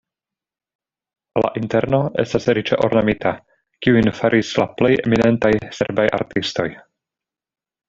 La 1.43 1.51
interno 1.61 1.99
estas 2.23 2.47
riĉe 2.59 2.79
ornamita, 2.87 3.35
kiujn 3.87 4.11
faris 4.21 4.55
la 4.63 4.67
plej 4.81 4.93
eminentaj 5.05 5.53
serbaj 5.81 6.09
artistoj. 6.23 6.69